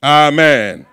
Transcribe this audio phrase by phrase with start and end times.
[0.00, 0.84] Amen.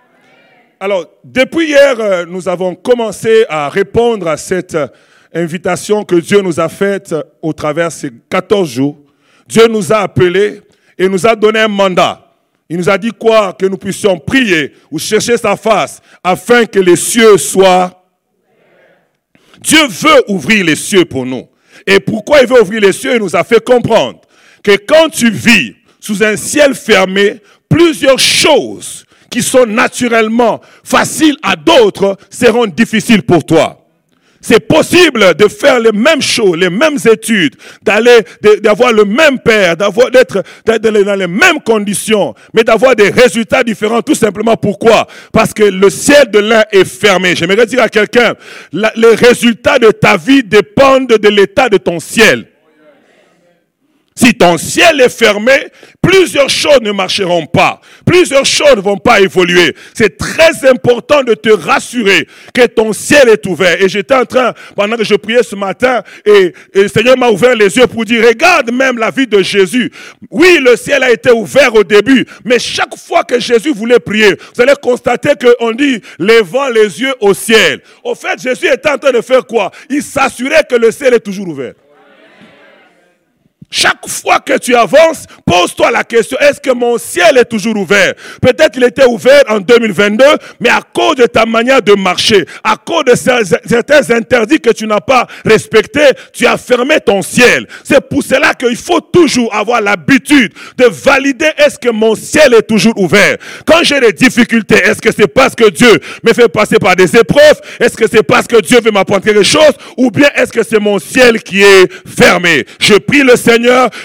[0.80, 4.88] Alors, depuis hier, euh, nous avons commencé à répondre à cette euh,
[5.32, 8.98] invitation que Dieu nous a faite euh, au travers de ces 14 jours.
[9.46, 10.60] Dieu nous a appelés
[10.98, 12.20] et nous a donné un mandat.
[12.68, 13.52] Il nous a dit quoi?
[13.52, 18.02] Que nous puissions prier ou chercher sa face afin que les cieux soient...
[19.60, 21.48] Dieu veut ouvrir les cieux pour nous.
[21.86, 23.14] Et pourquoi il veut ouvrir les cieux?
[23.14, 24.20] Il nous a fait comprendre
[24.64, 31.56] que quand tu vis sous un ciel fermé, plusieurs choses qui sont naturellement faciles à
[31.56, 33.82] d'autres seront difficiles pour toi.
[34.40, 38.18] C'est possible de faire les mêmes choses, les mêmes études, d'aller,
[38.62, 44.02] d'avoir le même père, d'avoir, d'être, dans les mêmes conditions, mais d'avoir des résultats différents
[44.02, 45.08] tout simplement pourquoi?
[45.32, 47.34] Parce que le ciel de l'un est fermé.
[47.34, 48.34] J'aimerais dire à quelqu'un,
[48.72, 52.46] les résultats de ta vie dépendent de l'état de ton ciel.
[54.18, 55.52] Si ton ciel est fermé,
[56.00, 57.82] plusieurs choses ne marcheront pas.
[58.06, 59.76] Plusieurs choses ne vont pas évoluer.
[59.92, 63.80] C'est très important de te rassurer que ton ciel est ouvert.
[63.82, 67.54] Et j'étais en train, pendant que je priais ce matin, et, le Seigneur m'a ouvert
[67.54, 69.92] les yeux pour dire, regarde même la vie de Jésus.
[70.30, 74.34] Oui, le ciel a été ouvert au début, mais chaque fois que Jésus voulait prier,
[74.54, 77.82] vous allez constater qu'on dit, levant les yeux au ciel.
[78.02, 79.70] Au fait, Jésus était en train de faire quoi?
[79.90, 81.74] Il s'assurait que le ciel est toujours ouvert.
[83.70, 88.14] Chaque fois que tu avances, pose-toi la question, est-ce que mon ciel est toujours ouvert?
[88.40, 90.24] Peut-être qu'il était ouvert en 2022,
[90.60, 94.86] mais à cause de ta manière de marcher, à cause de certains interdits que tu
[94.86, 97.66] n'as pas respectés, tu as fermé ton ciel.
[97.82, 102.62] C'est pour cela qu'il faut toujours avoir l'habitude de valider est-ce que mon ciel est
[102.62, 103.36] toujours ouvert?
[103.66, 107.16] Quand j'ai des difficultés, est-ce que c'est parce que Dieu me fait passer par des
[107.16, 107.60] épreuves?
[107.80, 109.72] Est-ce que c'est parce que Dieu veut m'apprendre quelque chose?
[109.96, 112.64] Ou bien est-ce que c'est mon ciel qui est fermé?
[112.78, 113.55] Je prie le Seigneur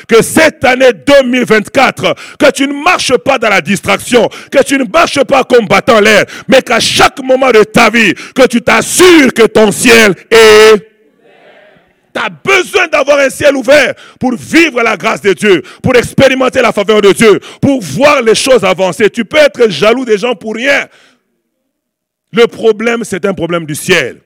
[0.08, 4.84] que cette année 2024, que tu ne marches pas dans la distraction, que tu ne
[4.84, 9.34] marches pas comme battant l'air, mais qu'à chaque moment de ta vie, que tu t'assures
[9.34, 10.92] que ton ciel est
[12.14, 16.62] tu as besoin d'avoir un ciel ouvert pour vivre la grâce de Dieu, pour expérimenter
[16.62, 19.10] la faveur de Dieu, pour voir les choses avancer.
[19.10, 20.88] Tu peux être jaloux des gens pour rien.
[22.34, 24.22] Le problème, c'est un problème du ciel.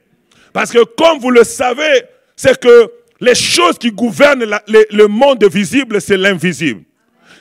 [0.52, 2.90] Parce que comme vous le savez, c'est que
[3.20, 6.82] les choses qui gouvernent le monde visible, c'est l'invisible.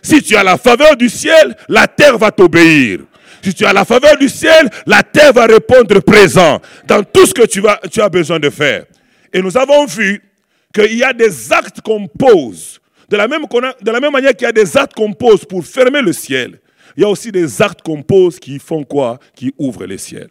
[0.02, 3.00] Si tu as la faveur du ciel, la terre va t'obéir.
[3.42, 7.34] Si tu as la faveur du ciel, la terre va répondre présent dans tout ce
[7.34, 7.62] que tu,
[8.02, 8.86] as besoin de faire.
[9.34, 10.22] Et nous avons vu
[10.74, 12.80] qu'il y a des actes qu'on pose.
[13.10, 13.44] De la, même,
[13.82, 16.60] de la même manière qu'il y a des actes qu'on pose pour fermer le ciel,
[16.98, 19.20] il y a aussi des actes qu'on pose qui font quoi?
[19.36, 20.30] Qui ouvrent le ciel.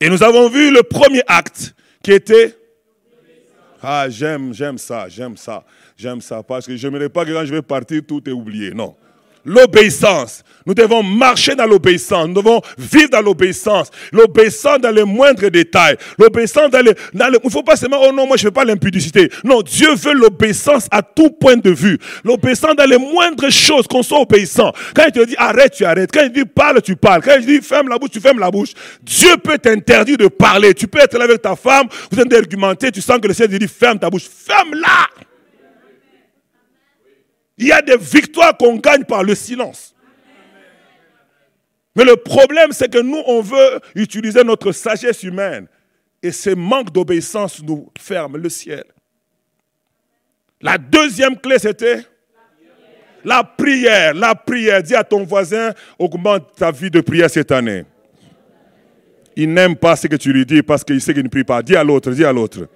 [0.00, 2.56] Et nous avons vu le premier acte qui était
[3.82, 5.64] ah, j'aime, j'aime ça, j'aime ça,
[5.96, 6.42] j'aime ça.
[6.42, 8.72] Parce que je n'aimerais pas que quand je vais partir, tout est oublié.
[8.72, 8.94] Non.
[9.44, 10.42] L'obéissance.
[10.66, 12.28] Nous devons marcher dans l'obéissance.
[12.28, 13.90] Nous devons vivre dans l'obéissance.
[14.12, 15.96] L'obéissance dans les moindres détails.
[16.18, 16.94] L'obéissance dans les...
[17.12, 19.30] Dans il ne faut pas seulement, oh non, moi je ne veux pas l'impudicité.
[19.42, 21.98] Non, Dieu veut l'obéissance à tout point de vue.
[22.24, 24.72] L'obéissance dans les moindres choses, qu'on soit obéissant.
[24.94, 26.10] Quand il te dit arrête, tu arrêtes.
[26.12, 27.22] Quand il dit parle, tu parles.
[27.22, 28.70] Quand il dit ferme la bouche, tu fermes la bouche.
[29.02, 30.74] Dieu peut t'interdire de parler.
[30.74, 33.58] Tu peux être là avec ta femme, vous êtes argumenté, tu sens que le Seigneur
[33.58, 34.28] dit ferme ta bouche.
[34.46, 35.08] Ferme-la.
[37.62, 39.94] Il y a des victoires qu'on gagne par le silence.
[41.94, 45.68] Mais le problème, c'est que nous, on veut utiliser notre sagesse humaine.
[46.24, 48.82] Et ce manque d'obéissance nous ferme le ciel.
[50.60, 52.04] La deuxième clé, c'était
[53.24, 54.12] la prière.
[54.14, 54.82] La prière.
[54.82, 57.84] Dis à ton voisin, augmente ta vie de prière cette année.
[59.36, 61.62] Il n'aime pas ce que tu lui dis parce qu'il sait qu'il ne prie pas.
[61.62, 62.66] Dis à l'autre, dis à l'autre.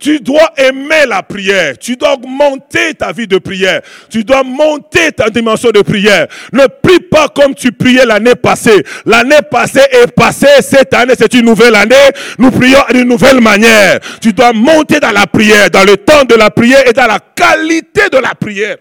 [0.00, 1.76] Tu dois aimer la prière.
[1.78, 3.82] Tu dois augmenter ta vie de prière.
[4.08, 6.26] Tu dois monter ta dimension de prière.
[6.54, 8.82] Ne prie pas comme tu priais l'année passée.
[9.04, 10.62] L'année passée est passée.
[10.62, 11.94] Cette année, c'est une nouvelle année.
[12.38, 14.00] Nous prions d'une nouvelle manière.
[14.22, 17.20] Tu dois monter dans la prière, dans le temps de la prière et dans la
[17.20, 18.78] qualité de la prière.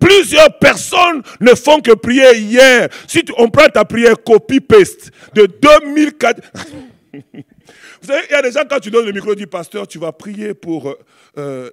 [0.00, 2.88] Plusieurs personnes ne font que prier hier.
[3.06, 6.40] Si on prend ta prière copy-paste de 2004...
[8.02, 10.54] Il y a des gens, quand tu donnes le micro du pasteur, tu vas prier
[10.54, 10.94] pour
[11.36, 11.70] euh,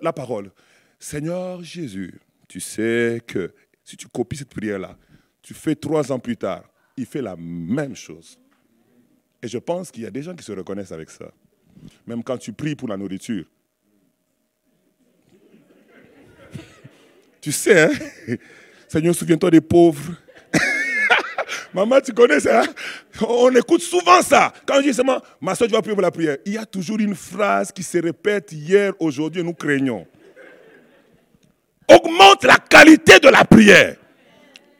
[0.00, 0.50] la, parole.
[0.98, 3.52] Seigneur Jésus, tu sais que
[3.84, 4.96] si tu copies cette prière-là,
[5.42, 6.64] tu fais trois ans plus tard,
[6.96, 8.38] il fait la même chose.
[9.42, 11.30] Et je pense qu'il y a des gens qui se reconnaissent avec ça.
[12.06, 13.44] Même quand tu pries pour la nourriture.
[17.40, 18.36] tu sais, hein?
[18.88, 20.14] Seigneur, souviens-toi des pauvres.
[21.74, 22.66] Maman, tu connais ça hein?
[23.28, 24.52] On écoute souvent ça.
[24.66, 26.64] Quand je dis seulement, ma soeur, tu vas prier pour la prière, il y a
[26.64, 30.06] toujours une phrase qui se répète hier, aujourd'hui, nous craignons.
[31.88, 33.96] Augmente la qualité de la prière.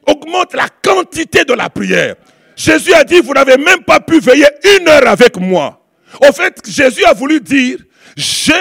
[0.07, 2.17] Augmente la quantité de la prière.
[2.57, 4.49] Jésus a dit, vous n'avez même pas pu veiller
[4.79, 5.81] une heure avec moi.
[6.21, 7.79] Au fait, Jésus a voulu dire,
[8.17, 8.53] je,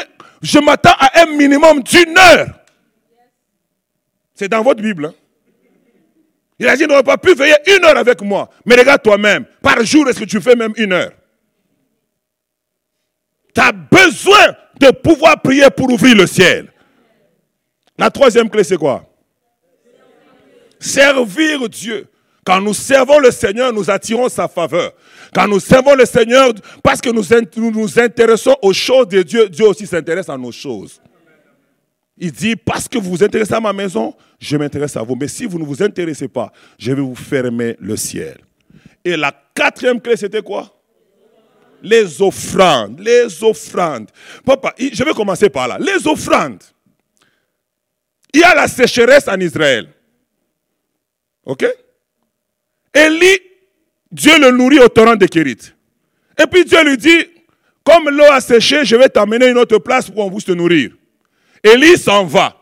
[0.41, 2.47] je m'attends à un minimum d'une heure.
[4.35, 5.07] C'est dans votre Bible.
[5.07, 5.13] Hein?
[6.59, 8.49] Il a dit, n'avez pas pu veiller une heure avec moi.
[8.65, 11.11] Mais regarde toi-même, par jour, est-ce que tu fais même une heure?
[13.53, 16.71] Tu as besoin de pouvoir prier pour ouvrir le ciel.
[17.97, 19.05] La troisième clé, c'est quoi?
[20.79, 22.07] Servir Dieu.
[22.43, 24.93] Quand nous servons le Seigneur, nous attirons sa faveur.
[25.33, 29.67] Quand nous servons le Seigneur, parce que nous nous intéressons aux choses de Dieu, Dieu
[29.67, 31.01] aussi s'intéresse à nos choses.
[32.17, 35.15] Il dit, parce que vous vous intéressez à ma maison, je m'intéresse à vous.
[35.15, 38.37] Mais si vous ne vous intéressez pas, je vais vous fermer le ciel.
[39.03, 40.73] Et la quatrième clé, c'était quoi?
[41.81, 42.99] Les offrandes.
[42.99, 44.09] Les offrandes.
[44.45, 45.77] Papa, je vais commencer par là.
[45.79, 46.63] Les offrandes.
[48.33, 49.87] Il y a la sécheresse en Israël.
[51.45, 51.65] OK?
[52.93, 53.39] Élie,
[54.11, 55.73] Dieu le nourrit au torrent de Kérit.
[56.39, 57.25] Et puis Dieu lui dit,
[57.83, 60.91] comme l'eau a séché, je vais t'amener une autre place pour qu'on puisse te nourrir.
[61.63, 62.53] Élie s'en va.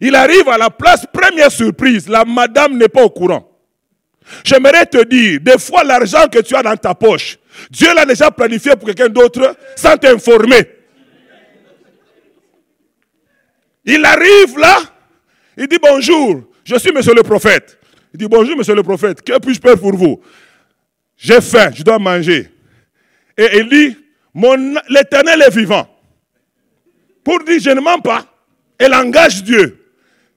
[0.00, 3.50] Il arrive à la place, première surprise, la madame n'est pas au courant.
[4.44, 7.38] J'aimerais te dire, des fois l'argent que tu as dans ta poche,
[7.70, 10.68] Dieu l'a déjà planifié pour quelqu'un d'autre sans t'informer.
[13.84, 14.78] Il arrive là,
[15.56, 17.78] il dit bonjour, je suis monsieur le prophète.
[18.14, 20.20] Il dit bonjour monsieur le prophète, que puis-je faire pour vous?
[21.16, 22.50] J'ai faim, je dois manger.
[23.36, 23.96] Et il dit,
[24.88, 25.88] l'éternel est vivant.
[27.22, 28.24] Pour dire je ne mens pas,
[28.78, 29.83] elle engage Dieu.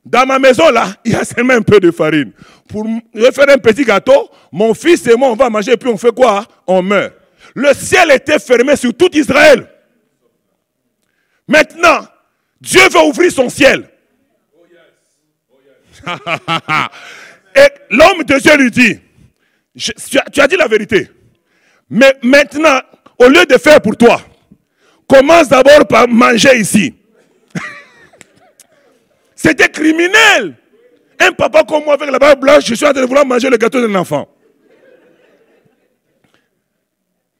[0.09, 2.31] Dans ma maison là, il y a seulement un peu de farine.
[2.69, 2.85] Pour
[3.33, 6.45] faire un petit gâteau, mon fils et moi on va manger, puis on fait quoi?
[6.65, 7.13] On meurt.
[7.53, 9.67] Le ciel était fermé sur tout Israël.
[11.47, 12.05] Maintenant,
[12.61, 13.89] Dieu veut ouvrir son ciel.
[17.55, 18.99] Et l'homme de Dieu lui dit,
[19.75, 21.09] tu, as, dit la vérité.
[21.89, 22.79] Mais maintenant,
[23.19, 24.21] au lieu de faire pour toi,
[25.07, 26.93] commence d'abord par manger ici.
[29.37, 30.55] C'était criminel.
[31.19, 33.49] Un papa comme moi avec la barbe blanche, je suis en train de vouloir manger
[33.49, 34.27] le gâteau d'un enfant.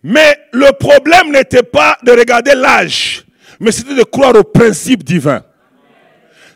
[0.03, 3.25] Mais le problème n'était pas de regarder l'âge,
[3.59, 5.43] mais c'était de croire au principe divin.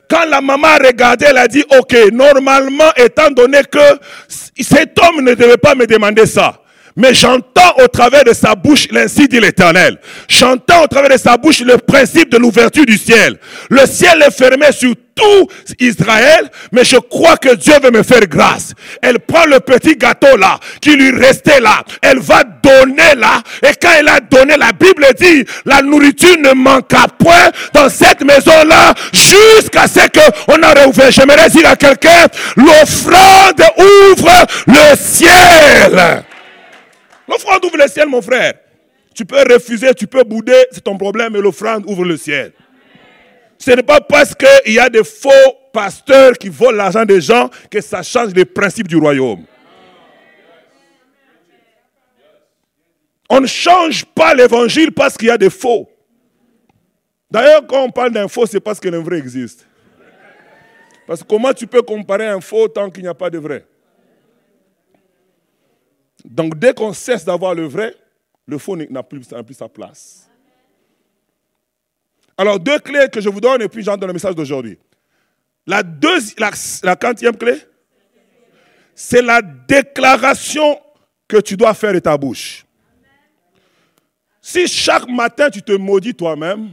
[0.07, 3.79] Quand la maman regardait, elle a dit, ok, normalement, étant donné que
[4.27, 6.61] cet homme ne devait pas me demander ça,
[6.95, 9.97] mais j'entends au travers de sa bouche l'ainsi dit l'Éternel.
[10.27, 13.37] J'entends au travers de sa bouche le principe de l'ouverture du ciel.
[13.69, 15.47] Le ciel est fermé sur tout
[15.79, 18.73] Israël, mais je crois que Dieu veut me faire grâce.
[19.01, 21.83] Elle prend le petit gâteau là, qui lui restait là.
[22.01, 23.41] Elle va donner là.
[23.61, 28.23] Et quand elle a donné, la Bible dit, la nourriture ne manqua point dans cette
[28.23, 31.11] maison là, jusqu'à ce qu'on a réouvert.
[31.11, 36.23] J'aimerais dire à quelqu'un, l'offrande ouvre le ciel.
[37.27, 38.53] L'offrande ouvre le ciel, mon frère.
[39.13, 42.53] Tu peux refuser, tu peux bouder, c'est ton problème, mais l'offrande ouvre le ciel.
[43.57, 45.29] Ce n'est pas parce qu'il y a des faux
[45.71, 49.45] pasteurs qui volent l'argent des gens que ça change les principes du royaume.
[53.29, 55.89] On ne change pas l'évangile parce qu'il y a des faux.
[57.29, 59.65] D'ailleurs, quand on parle d'un faux, c'est parce que le vrai existe.
[61.07, 63.65] Parce que comment tu peux comparer un faux tant qu'il n'y a pas de vrai?
[66.25, 67.95] Donc dès qu'on cesse d'avoir le vrai,
[68.45, 69.23] le faux n'a plus,
[69.53, 70.29] sa place.
[72.37, 74.77] Alors deux clés que je vous donne et puis j'entre dans le message d'aujourd'hui.
[75.65, 75.83] La,
[76.37, 76.51] la,
[76.83, 77.55] la quantième clé,
[78.95, 80.79] c'est la déclaration
[81.27, 82.65] que tu dois faire de ta bouche.
[84.41, 86.71] Si chaque matin tu te maudis toi-même,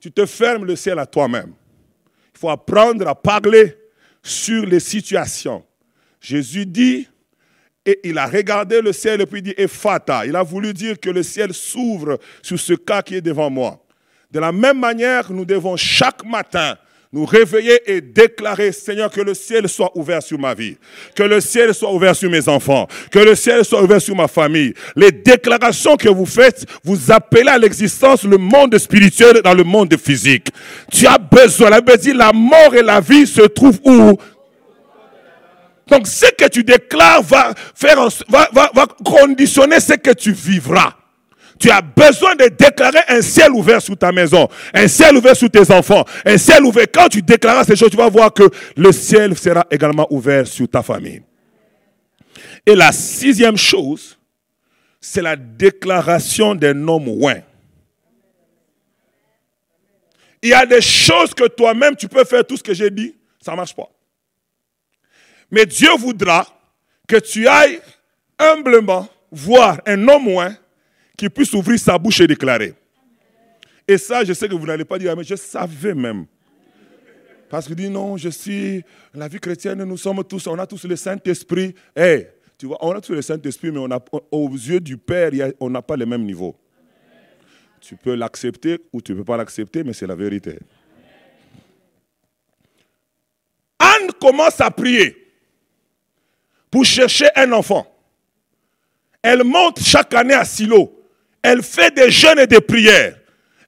[0.00, 1.52] tu te fermes le ciel à toi-même.
[2.34, 3.76] Il faut apprendre à parler
[4.22, 5.64] sur les situations.
[6.20, 7.08] Jésus dit,
[7.84, 10.24] et il a regardé le ciel et puis dit Ephata.
[10.24, 13.82] Il a voulu dire que le ciel s'ouvre sur ce cas qui est devant moi.
[14.30, 16.76] De la même manière, nous devons chaque matin
[17.12, 20.78] nous réveiller et déclarer, Seigneur, que le ciel soit ouvert sur ma vie,
[21.14, 24.28] que le ciel soit ouvert sur mes enfants, que le ciel soit ouvert sur ma
[24.28, 24.72] famille.
[24.96, 29.94] Les déclarations que vous faites, vous appelez à l'existence le monde spirituel dans le monde
[30.02, 30.48] physique.
[30.90, 34.16] Tu as besoin, la Bible la mort et la vie se trouvent où?
[35.92, 40.94] Donc ce que tu déclares va, va, conditionner ce que tu vivras.
[41.58, 45.50] Tu as besoin de déclarer un ciel ouvert sur ta maison, un ciel ouvert sur
[45.50, 46.86] tes enfants, un ciel ouvert.
[46.92, 48.44] Quand tu déclareras ces choses, tu vas voir que
[48.74, 51.22] le ciel sera également ouvert sur ta famille.
[52.64, 54.18] Et la sixième chose,
[54.98, 57.42] c'est la déclaration d'un homme oint.
[60.40, 63.14] Il y a des choses que toi-même tu peux faire tout ce que j'ai dit,
[63.40, 63.91] Ça ne marche pas.
[65.52, 66.46] Mais Dieu voudra
[67.06, 67.78] que tu ailles
[68.38, 70.56] humblement voir un homme
[71.14, 72.74] qui puisse ouvrir sa bouche et déclarer.
[73.86, 76.24] Et ça, je sais que vous n'allez pas dire, mais je savais même.
[77.50, 78.82] Parce que dit non, je suis,
[79.12, 81.74] la vie chrétienne, nous sommes tous, on a tous le Saint-Esprit.
[81.94, 83.90] Eh, tu vois, on a tous le Saint-Esprit, mais on
[84.30, 86.56] aux yeux du Père, on n'a pas le même niveau.
[87.78, 90.58] Tu peux l'accepter ou tu ne peux pas l'accepter, mais c'est la vérité.
[93.78, 95.21] Anne commence à prier
[96.72, 97.86] pour chercher un enfant.
[99.22, 100.98] Elle monte chaque année à Silo.
[101.42, 103.16] Elle fait des jeûnes et des prières.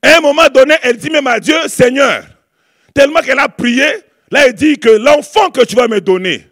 [0.02, 2.24] À un moment donné, elle dit même à Dieu, Seigneur,
[2.94, 3.86] tellement qu'elle a prié,
[4.30, 6.48] là elle dit que l'enfant que tu vas me donner,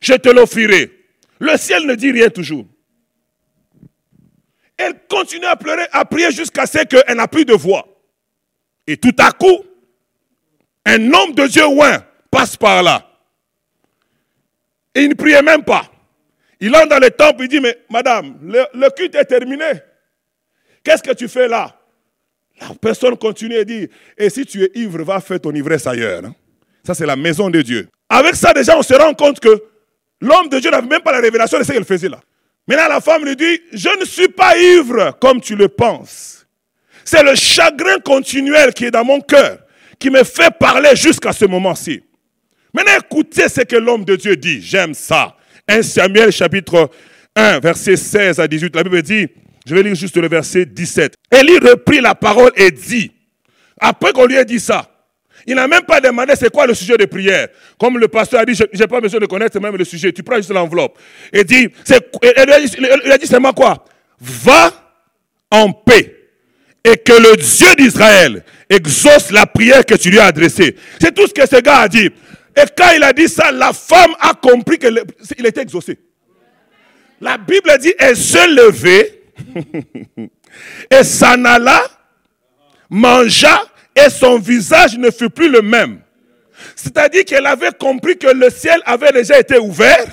[0.00, 0.92] je te l'offrirai.
[1.40, 2.66] Le ciel ne dit rien toujours.
[4.76, 7.86] Elle continue à pleurer, à prier jusqu'à ce qu'elle n'a plus de voix.
[8.86, 9.64] Et tout à coup,
[10.84, 13.07] un homme de Dieu ouin passe par là.
[14.94, 15.82] Et il ne priait même pas.
[16.60, 19.64] Il entre dans le temple, il dit, mais madame, le, culte est terminé.
[20.82, 21.74] Qu'est-ce que tu fais là?
[22.60, 26.24] La personne continue et dit, et si tu es ivre, va faire ton ivresse ailleurs.
[26.24, 26.34] Hein.
[26.84, 27.88] Ça, c'est la maison de Dieu.
[28.08, 29.62] Avec ça, déjà, on se rend compte que
[30.20, 32.20] l'homme de Dieu n'avait même pas la révélation de ce qu'elle faisait là.
[32.66, 36.46] Maintenant, la femme lui dit, je ne suis pas ivre comme tu le penses.
[37.04, 39.58] C'est le chagrin continuel qui est dans mon cœur
[39.98, 42.02] qui me fait parler jusqu'à ce moment-ci.
[42.72, 44.60] Maintenant, écoutez ce que l'homme de Dieu dit.
[44.62, 45.36] J'aime ça.
[45.66, 46.90] 1 Samuel chapitre
[47.34, 48.74] 1, verset 16 à 18.
[48.74, 49.26] La Bible dit,
[49.66, 51.14] je vais lire juste le verset 17.
[51.30, 53.12] Élie reprit la parole et dit,
[53.80, 54.90] après qu'on lui ait dit ça,
[55.46, 57.48] il n'a même pas demandé c'est quoi le sujet de prière.
[57.78, 60.12] Comme le pasteur a dit, je n'ai pas besoin de connaître même le sujet.
[60.12, 60.98] Tu prends juste l'enveloppe.
[61.32, 63.84] Et dit, il a dit seulement quoi?
[64.20, 64.72] Va
[65.50, 66.14] en paix
[66.84, 70.76] et que le Dieu d'Israël exauce la prière que tu lui as adressée.
[71.00, 72.10] C'est tout ce que ce gars a dit.
[72.58, 75.98] Et quand il a dit ça, la femme a compris qu'il était exaucé.
[77.20, 79.22] La Bible dit, elle se levait
[80.90, 81.82] et s'en alla,
[82.90, 83.62] mangea
[83.94, 86.00] et son visage ne fut plus le même.
[86.74, 90.06] C'est-à-dire qu'elle avait compris que le ciel avait déjà été ouvert.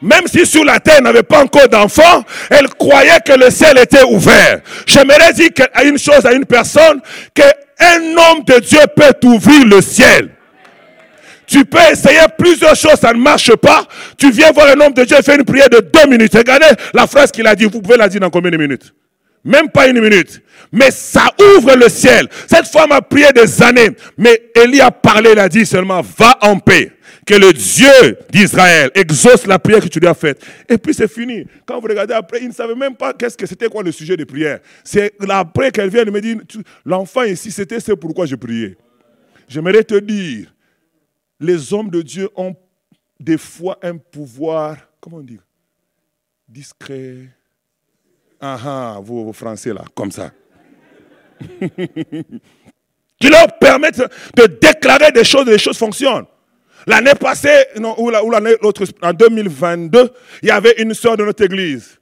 [0.00, 4.02] Même si sur la terre n'avait pas encore d'enfants, elle croyait que le ciel était
[4.04, 4.60] ouvert.
[4.86, 5.50] J'aimerais dire
[5.84, 7.00] une chose à une personne,
[7.34, 10.30] qu'un homme de Dieu peut ouvrir le ciel.
[11.52, 13.86] Tu peux essayer plusieurs choses, ça ne marche pas.
[14.16, 16.34] Tu viens voir un homme de Dieu faire une prière de deux minutes.
[16.34, 17.66] Regardez la phrase qu'il a dit.
[17.66, 18.94] Vous pouvez la dire dans combien de minutes?
[19.44, 20.40] Même pas une minute.
[20.72, 22.26] Mais ça ouvre le ciel.
[22.46, 23.90] Cette femme a prié des années.
[24.16, 26.90] Mais Élie a parlé, il a dit seulement, va en paix.
[27.26, 30.42] Que le Dieu d'Israël exauce la prière que tu lui as faite.
[30.70, 31.44] Et puis c'est fini.
[31.66, 34.16] Quand vous regardez après, il ne savait même pas qu'est-ce que c'était quoi le sujet
[34.16, 34.60] de prière.
[34.82, 36.38] C'est après qu'elle vient de me dire,
[36.86, 38.78] l'enfant ici, c'était ce pourquoi je priais.
[39.48, 40.46] J'aimerais te dire,
[41.42, 42.54] les hommes de Dieu ont
[43.18, 45.42] des fois un pouvoir, comment dire,
[46.48, 47.16] discret.
[48.40, 50.30] Ah ah, vous, vous français là, comme ça.
[53.18, 54.02] qui leur permettent
[54.36, 56.26] de déclarer des choses et les choses fonctionnent.
[56.86, 60.10] L'année passée, non, ou l'année l'autre, en 2022,
[60.42, 61.98] il y avait une soeur de notre église.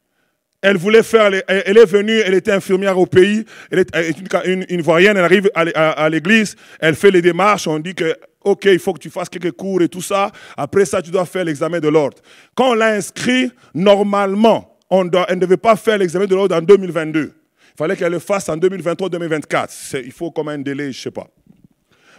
[0.62, 3.96] Elle voulait faire, elle est venue, elle était infirmière au pays, elle est
[4.44, 8.64] une, une, voyenne, elle arrive à l'église, elle fait les démarches, on dit que ok,
[8.66, 10.30] il faut que tu fasses quelques cours et tout ça.
[10.56, 12.18] Après ça, tu dois faire l'examen de l'ordre.
[12.54, 16.62] Quand on l'a inscrit, normalement, on elle ne devait pas faire l'examen de l'ordre en
[16.62, 17.20] 2022.
[17.20, 17.32] Il
[17.76, 20.02] fallait qu'elle le fasse en 2023-2024.
[20.04, 21.28] Il faut comme un délai, je ne sais pas.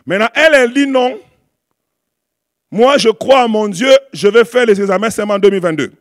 [0.06, 1.20] Maintenant, elle, elle dit non.
[2.72, 5.92] Moi, je crois à mon Dieu, je vais faire les examens seulement en 2022.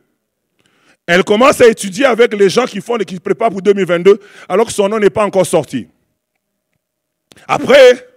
[1.05, 4.67] Elle commence à étudier avec les gens qui font et qui préparent pour 2022, alors
[4.67, 5.87] que son nom n'est pas encore sorti.
[7.47, 8.07] Après,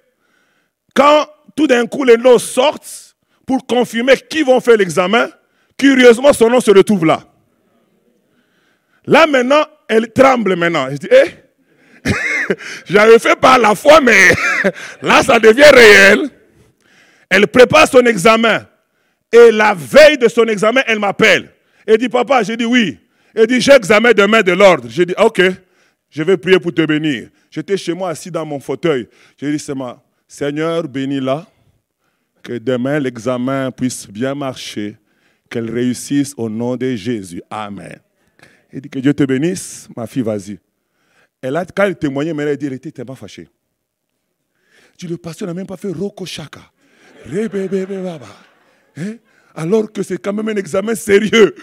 [0.95, 5.29] quand tout d'un coup les noms sortent pour confirmer qui vont faire l'examen,
[5.77, 7.25] curieusement son nom se retrouve là.
[9.07, 10.89] Là maintenant, elle tremble maintenant.
[10.91, 12.11] Je dis, eh,
[12.87, 14.31] j'avais fait par la foi, mais
[15.03, 16.31] là ça devient réel.
[17.29, 18.67] Elle prépare son examen.
[19.33, 21.51] Et la veille de son examen, elle m'appelle.
[21.87, 22.99] Elle dit, papa, j'ai dit oui.
[23.35, 24.87] Elle dit, j'ai examen demain de l'ordre.
[24.89, 25.43] J'ai dit, ok,
[26.09, 27.29] je vais prier pour te bénir.
[27.51, 29.09] J'étais chez moi assis dans mon fauteuil.
[29.37, 30.04] J'ai dit, c'est moi.
[30.35, 31.47] Seigneur, bénis-la,
[32.43, 34.97] que demain l'examen puisse bien marcher,
[35.49, 37.41] qu'elle réussisse au nom de Jésus.
[37.49, 38.01] Amen.
[38.73, 40.59] Il dit que Dieu te bénisse, ma fille, vas-y.
[41.41, 43.49] Elle a, quand elle témoignait, elle a dit, elle était tellement fâchée.
[44.99, 46.63] Tu le pasteur n'a même pas fait Roko Shaka.
[48.97, 49.17] Hein?
[49.55, 51.55] Alors que c'est quand même un examen sérieux.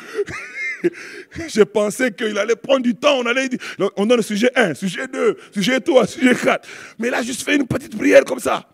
[1.48, 3.20] Je pensais qu'il allait prendre du temps.
[3.20, 3.60] On, allait dire,
[3.96, 6.68] on donne le sujet 1, sujet 2, sujet 3, sujet 4.
[7.00, 8.68] Mais il a juste fait une petite prière comme ça.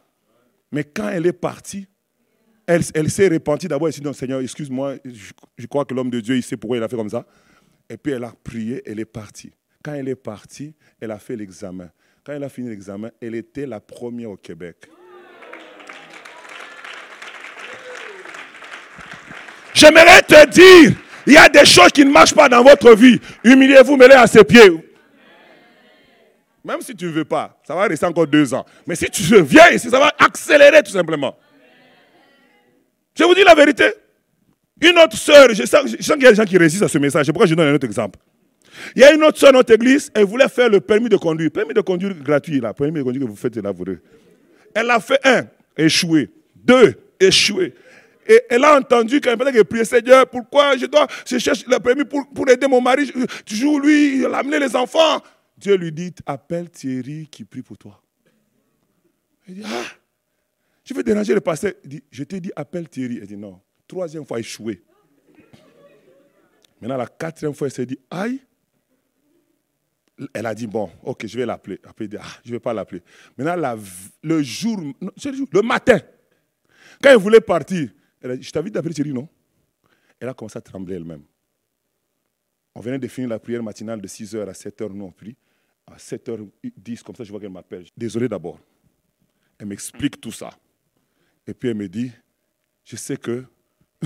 [0.72, 1.88] Mais quand elle est partie,
[2.66, 3.88] elle, elle s'est repentie d'abord.
[3.88, 4.96] Elle s'est dit, Seigneur, excuse-moi,
[5.58, 7.26] je crois que l'homme de Dieu, il sait pourquoi il a fait comme ça.
[7.90, 9.52] Et puis elle a prié, elle est partie.
[9.84, 11.90] Quand elle est partie, elle a fait l'examen.
[12.26, 14.90] Quand elle a fini l'examen, elle était la première au Québec.
[19.74, 23.19] J'aimerais te dire, il y a des choses qui ne marchent pas dans votre vie.
[23.43, 24.72] Humiliez-vous, mettez à ses pieds.
[26.63, 28.65] Même si tu ne veux pas, ça va rester encore deux ans.
[28.86, 31.38] Mais si tu viens ici, ça va accélérer tout simplement.
[33.13, 33.91] Je vous dis la vérité.
[34.79, 37.27] Une autre sœur, je sens, qu'il y a des gens qui résistent à ce message.
[37.27, 38.19] Pourquoi je donne un autre exemple.
[38.96, 41.17] Il y a une autre sœur dans notre église, elle voulait faire le permis de
[41.17, 41.51] conduire.
[41.51, 42.74] Permis de conduire gratuit, là.
[42.74, 44.00] Permis de conduire que vous faites là, vous deux.
[44.74, 46.29] Elle a fait un, échoué.
[46.55, 47.74] Deux, échoué.
[48.27, 52.03] Et elle a entendu quand elle prier, Seigneur, pourquoi je dois, je cherche le permis
[52.03, 53.12] pour, pour aider mon mari?
[53.46, 55.22] Toujours lui, il a amené les enfants.
[55.57, 58.01] Dieu lui dit, appelle Thierry qui prie pour toi.
[59.48, 59.86] Elle dit, ah,
[60.84, 61.72] je vais déranger le pasteur.
[61.84, 63.19] Il dit, je t'ai dit, appelle Thierry.
[63.22, 63.60] Elle dit, non.
[63.88, 64.84] Troisième fois, échoué.
[66.81, 68.41] Maintenant, la quatrième fois, elle s'est dit, aïe.
[70.34, 71.79] Elle a dit, bon, ok, je vais l'appeler.
[71.86, 73.01] Après, elle dit, ah, je ne vais pas l'appeler.
[73.38, 73.79] Maintenant,
[74.22, 76.00] le jour, le matin,
[77.01, 77.89] quand elle voulait partir,
[78.39, 79.27] je t'avais d'appeler Thierry, non?
[80.19, 81.24] Elle a commencé à trembler elle-même.
[82.75, 85.36] On venait de finir la prière matinale de 6h à 7h, nous on prie.
[85.86, 87.86] À 7h10, comme ça, je vois qu'elle m'appelle.
[87.96, 88.60] Désolé d'abord.
[89.57, 90.50] Elle m'explique tout ça.
[91.46, 92.12] Et puis elle me dit,
[92.84, 93.46] je sais que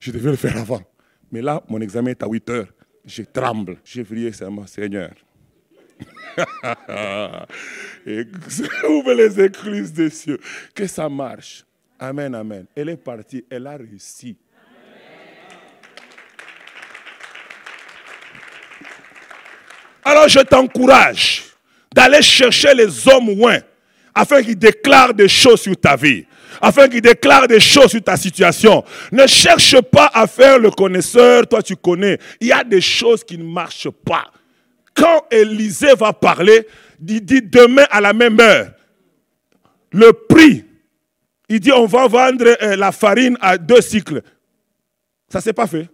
[0.00, 0.82] je devais le faire avant.
[1.30, 2.66] Mais là, mon examen est à 8 h
[3.04, 3.78] Je tremble.
[3.84, 5.14] J'ai prié seulement, Seigneur.
[8.06, 8.24] Et
[8.88, 10.40] ouvre les écluses des cieux?
[10.74, 11.64] Que ça marche.
[12.02, 12.66] Amen, amen.
[12.74, 14.36] Elle est partie, elle a réussi.
[20.04, 21.44] Alors je t'encourage
[21.94, 23.58] d'aller chercher les hommes loin
[24.12, 26.26] afin qu'ils déclarent des choses sur ta vie,
[26.60, 28.82] afin qu'ils déclarent des choses sur ta situation.
[29.12, 32.18] Ne cherche pas à faire le connaisseur, toi tu connais.
[32.40, 34.28] Il y a des choses qui ne marchent pas.
[34.92, 36.66] Quand Élisée va parler,
[37.06, 38.72] il dit demain à la même heure,
[39.92, 40.64] le prix,
[41.52, 44.22] il dit on va vendre euh, la farine à deux cycles.
[45.28, 45.88] Ça ne s'est pas fait.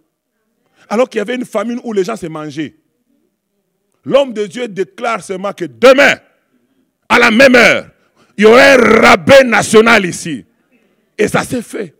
[0.87, 2.75] Alors qu'il y avait une famine où les gens se mangeaient.
[4.05, 6.15] L'homme de Dieu déclare seulement que demain,
[7.09, 7.87] à la même heure,
[8.37, 10.45] il y aurait un rabbin national ici.
[11.17, 11.93] Et ça s'est fait.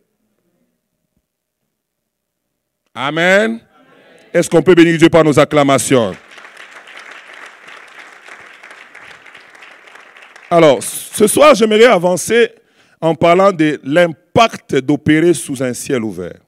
[2.96, 3.60] Amen.
[4.34, 6.16] Est-ce qu'on peut bénir Dieu par nos acclamations?
[10.50, 12.54] Alors, ce soir, j'aimerais avancer
[13.02, 16.40] en parlant de l'impact d'opérer sous un ciel ouvert.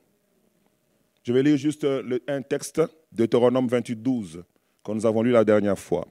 [1.24, 1.88] Je vais lire juste
[2.28, 4.44] un texte, Deutéronome 28, 12
[4.84, 6.08] que nous avons lu la dernière fois.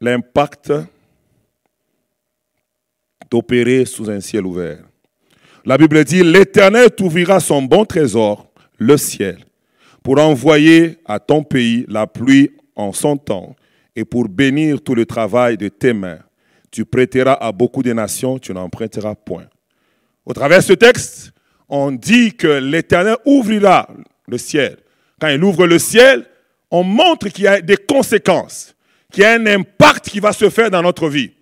[0.00, 0.72] L'impact
[3.30, 4.84] d'opérer sous un ciel ouvert.
[5.64, 9.44] La Bible dit, l'Éternel t'ouvrira son bon trésor, le ciel,
[10.02, 13.54] pour envoyer à ton pays la pluie en son temps
[13.94, 16.18] et pour bénir tout le travail de tes mains.
[16.72, 19.44] Tu prêteras à beaucoup de nations, tu n'en prêteras point.
[20.24, 21.32] Au travers de ce texte,
[21.68, 23.88] on dit que l'Éternel ouvrira
[24.26, 24.78] le ciel.
[25.20, 26.24] Quand il ouvre le ciel,
[26.70, 28.74] on montre qu'il y a des conséquences,
[29.12, 31.32] qu'il y a un impact qui va se faire dans notre vie.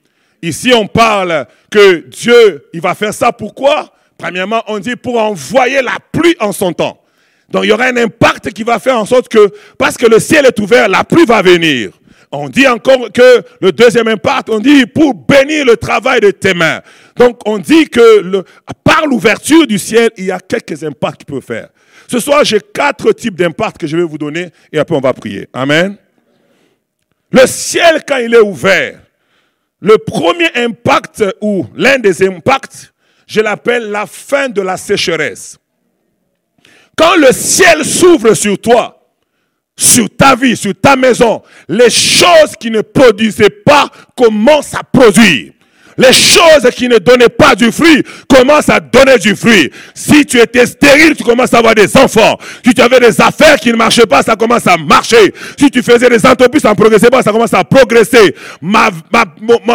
[0.42, 3.30] Ici, on parle que Dieu, il va faire ça.
[3.30, 3.92] Pourquoi?
[4.18, 7.00] Premièrement, on dit pour envoyer la pluie en son temps.
[7.50, 10.18] Donc, il y aura un impact qui va faire en sorte que, parce que le
[10.18, 11.92] ciel est ouvert, la pluie va venir.
[12.32, 16.54] On dit encore que le deuxième impact, on dit pour bénir le travail de tes
[16.54, 16.80] mains.
[17.16, 18.44] Donc, on dit que
[18.84, 21.68] par l'ouverture du ciel, il y a quelques impacts qu'il peut faire.
[22.06, 25.12] Ce soir, j'ai quatre types d'impacts que je vais vous donner et après on va
[25.12, 25.48] prier.
[25.52, 25.96] Amen.
[27.32, 29.00] Le ciel, quand il est ouvert,
[29.80, 32.92] le premier impact ou l'un des impacts,
[33.26, 35.58] je l'appelle la fin de la sécheresse.
[36.96, 38.99] Quand le ciel s'ouvre sur toi,
[39.80, 45.52] sur ta vie, sur ta maison, les choses qui ne produisaient pas commencent à produire.
[46.00, 49.70] Les choses qui ne donnaient pas du fruit commencent à donner du fruit.
[49.94, 52.38] Si tu étais stérile, tu commences à avoir des enfants.
[52.64, 55.34] Si tu avais des affaires qui ne marchaient pas, ça commence à marcher.
[55.58, 58.34] Si tu faisais des entreprises, ça ne progressait pas, ça commence à progresser.
[58.62, 59.26] Ma, ma,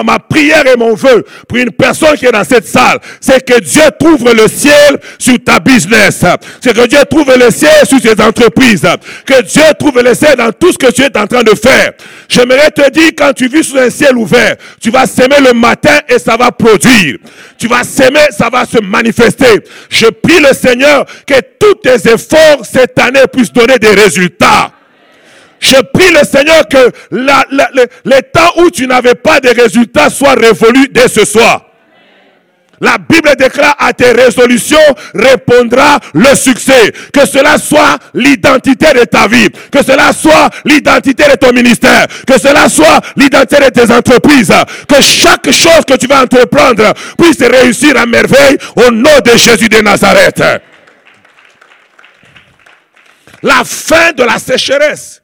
[0.03, 3.59] ma, prière et mon vœu pour une personne qui est dans cette salle, c'est que
[3.59, 6.25] Dieu trouve le ciel sur ta business.
[6.59, 8.88] C'est que Dieu trouve le ciel sur tes entreprises.
[9.27, 11.91] Que Dieu trouve le ciel dans tout ce que tu es en train de faire.
[12.27, 15.99] J'aimerais te dire, quand tu vis sous un ciel ouvert, tu vas s'aimer le matin
[16.19, 17.17] ça va produire.
[17.58, 19.63] Tu vas s'aimer, ça va se manifester.
[19.89, 24.71] Je prie le Seigneur que tous tes efforts cette année puissent donner des résultats.
[25.60, 30.89] Je prie le Seigneur que les temps où tu n'avais pas de résultats soient révolus
[30.91, 31.64] dès ce soir.
[32.81, 34.77] La Bible déclare à tes résolutions
[35.13, 36.91] répondra le succès.
[37.13, 42.39] Que cela soit l'identité de ta vie, que cela soit l'identité de ton ministère, que
[42.39, 44.53] cela soit l'identité de tes entreprises,
[44.88, 49.69] que chaque chose que tu vas entreprendre puisse réussir à merveille au nom de Jésus
[49.69, 50.43] de Nazareth.
[53.43, 55.21] La fin de la sécheresse.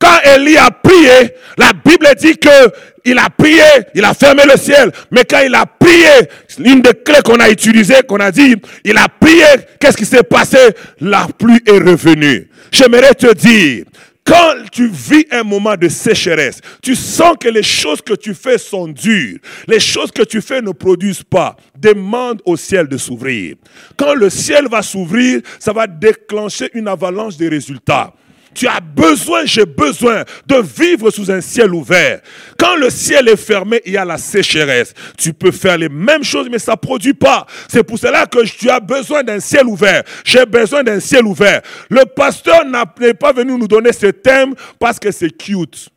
[0.00, 2.72] Quand Élie a prié, la Bible dit que
[3.04, 3.62] il a prié,
[3.94, 4.90] il a fermé le ciel.
[5.10, 8.96] Mais quand il a prié, une des clés qu'on a utilisées, qu'on a dit, il
[8.96, 9.44] a prié,
[9.78, 10.58] qu'est-ce qui s'est passé?
[11.00, 12.48] La pluie est revenue.
[12.72, 13.84] J'aimerais te dire,
[14.24, 18.58] quand tu vis un moment de sécheresse, tu sens que les choses que tu fais
[18.58, 23.56] sont dures, les choses que tu fais ne produisent pas, demande au ciel de s'ouvrir.
[23.96, 28.14] Quand le ciel va s'ouvrir, ça va déclencher une avalanche de résultats.
[28.54, 32.20] Tu as besoin, j'ai besoin de vivre sous un ciel ouvert.
[32.58, 34.92] Quand le ciel est fermé, il y a la sécheresse.
[35.16, 37.46] Tu peux faire les mêmes choses, mais ça ne produit pas.
[37.68, 40.02] C'est pour cela que tu as besoin d'un ciel ouvert.
[40.24, 41.62] J'ai besoin d'un ciel ouvert.
[41.88, 45.88] Le pasteur n'est pas venu nous donner ce thème parce que c'est cute.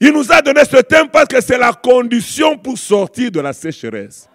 [0.00, 3.52] Il nous a donné ce thème parce que c'est la condition pour sortir de la
[3.52, 4.28] sécheresse.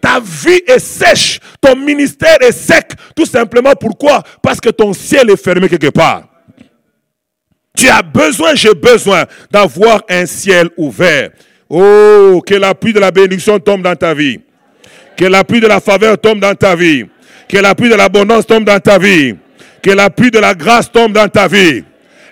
[0.00, 2.92] Ta vie est sèche, ton ministère est sec.
[3.14, 4.22] Tout simplement pourquoi?
[4.42, 6.24] Parce que ton ciel est fermé quelque part.
[7.76, 11.30] Tu as besoin, j'ai besoin d'avoir un ciel ouvert.
[11.68, 14.40] Oh, que l'appui de la bénédiction tombe dans ta vie.
[15.16, 17.04] Que l'appui de la faveur tombe dans ta vie.
[17.48, 19.34] Que l'appui de l'abondance tombe dans ta vie.
[19.82, 21.84] Que l'appui de la grâce tombe dans ta vie.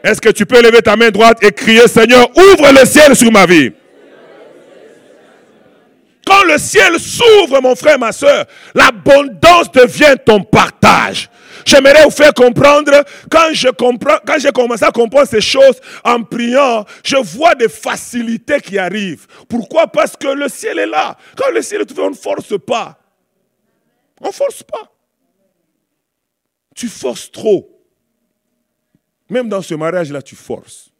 [0.02, 3.32] Est-ce que tu peux lever ta main droite et crier, Seigneur, ouvre le ciel sur
[3.32, 3.72] ma vie?
[6.26, 11.30] Quand le ciel s'ouvre, mon frère, ma soeur, l'abondance devient ton partage.
[11.64, 17.54] J'aimerais vous faire comprendre, quand j'ai commencé à comprendre ces choses en priant, je vois
[17.54, 19.26] des facilités qui arrivent.
[19.48, 19.86] Pourquoi?
[19.86, 21.16] Parce que le ciel est là.
[21.36, 22.98] Quand le ciel est ouvert, on ne force pas.
[24.20, 24.90] On ne force pas.
[26.74, 27.70] Tu forces trop.
[29.30, 30.90] Même dans ce mariage-là, tu forces.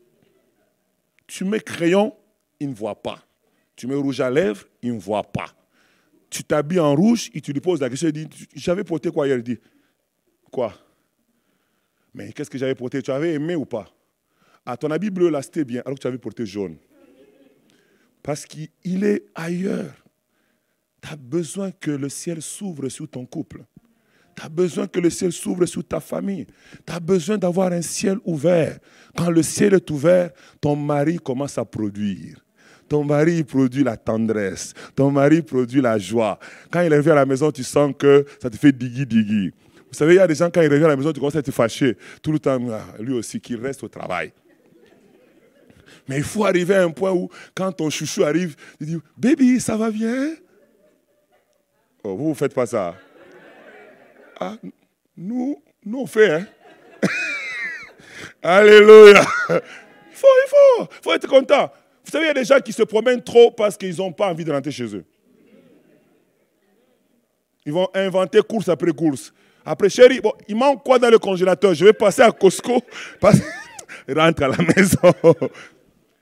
[1.26, 2.14] Tu mets crayon,
[2.60, 3.18] il ne voit pas.
[3.76, 5.46] Tu mets rouge à lèvres, il ne voit pas.
[6.30, 9.26] Tu t'habilles en rouge, il te lui pose la question, il dit, j'avais porté quoi
[9.26, 9.36] hier?
[9.38, 9.58] Il dit,
[10.50, 10.74] quoi?
[12.12, 13.02] Mais qu'est-ce que j'avais porté?
[13.02, 13.88] Tu avais aimé ou pas?
[14.66, 16.76] Ah, ton habit bleu là, c'était bien, alors que tu avais porté jaune.
[18.22, 19.94] Parce qu'il est ailleurs.
[21.02, 23.64] Tu as besoin que le ciel s'ouvre sur ton couple.
[24.36, 26.46] Tu as besoin que le ciel s'ouvre sur ta famille.
[26.86, 28.78] Tu as besoin d'avoir un ciel ouvert.
[29.16, 32.43] Quand le ciel est ouvert, ton mari commence à produire.
[32.88, 34.74] Ton mari produit la tendresse.
[34.94, 36.38] Ton mari produit la joie.
[36.70, 39.52] Quand il revient à la maison, tu sens que ça te fait digui digui.
[39.94, 41.36] Vous savez, il y a des gens, quand ils reviennent à la maison, tu commences
[41.36, 41.96] à te fâcher.
[42.20, 44.32] Tout le temps, ah, lui aussi, qu'il reste au travail.
[46.08, 49.60] Mais il faut arriver à un point où, quand ton chouchou arrive, tu dis Baby,
[49.60, 50.34] ça va bien
[52.02, 52.96] oh, Vous ne faites pas ça.
[54.40, 54.56] Ah,
[55.16, 56.32] nous, nous, on fait.
[56.32, 56.46] Hein?
[58.42, 59.24] Alléluia.
[59.48, 59.60] Il
[60.12, 61.72] faut, il faut, il faut être content.
[62.04, 64.28] Vous savez, il y a des gens qui se promènent trop parce qu'ils n'ont pas
[64.28, 65.04] envie de rentrer chez eux.
[67.66, 69.32] Ils vont inventer course après course.
[69.64, 71.72] Après, chérie, bon, il manque quoi dans le congélateur?
[71.72, 72.82] Je vais passer à Costco.
[74.08, 75.14] Rentre à la maison.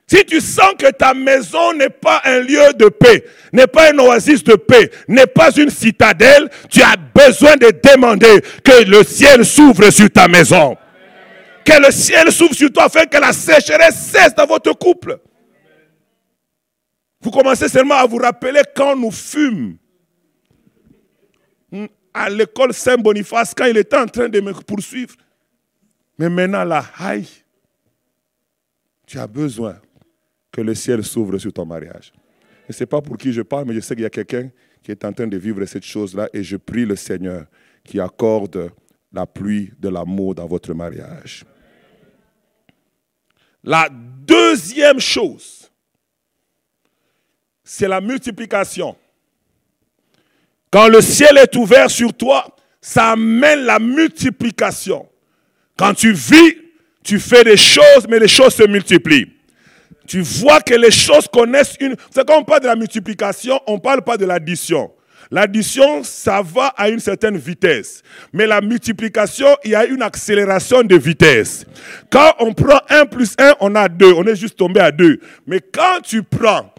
[0.06, 3.98] Si tu sens que ta maison n'est pas un lieu de paix, n'est pas un
[3.98, 9.44] oasis de paix, n'est pas une citadelle, tu as besoin de demander que le ciel
[9.44, 10.76] s'ouvre sur ta maison.
[11.64, 15.18] Que le ciel s'ouvre sur toi afin que la sécheresse cesse dans votre couple.
[17.22, 19.76] Vous commencez seulement à vous rappeler quand nous fûmes
[22.12, 25.14] à l'école Saint-Boniface, quand il était en train de me poursuivre.
[26.18, 27.26] Mais maintenant, là, aïe,
[29.06, 29.80] tu as besoin
[30.50, 32.12] que le ciel s'ouvre sur ton mariage.
[32.68, 34.50] Et ce n'est pas pour qui je parle, mais je sais qu'il y a quelqu'un
[34.82, 37.46] qui est en train de vivre cette chose-là et je prie le Seigneur
[37.84, 38.70] qui accorde
[39.12, 41.44] la pluie de l'amour dans votre mariage.
[43.64, 45.71] La deuxième chose,
[47.74, 48.94] c'est la multiplication.
[50.70, 55.08] Quand le ciel est ouvert sur toi, ça amène la multiplication.
[55.78, 56.58] Quand tu vis,
[57.02, 59.32] tu fais des choses, mais les choses se multiplient.
[60.06, 61.96] Tu vois que les choses connaissent une...
[62.10, 64.92] C'est quand on parle de la multiplication, on ne parle pas de l'addition.
[65.30, 68.02] L'addition, ça va à une certaine vitesse.
[68.34, 71.64] Mais la multiplication, il y a une accélération de vitesse.
[72.10, 74.12] Quand on prend 1 plus 1, on a 2.
[74.12, 75.20] On est juste tombé à 2.
[75.46, 76.71] Mais quand tu prends